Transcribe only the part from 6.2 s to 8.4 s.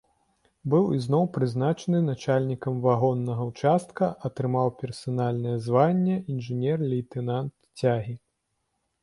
інжынер-лейтэнант цягі.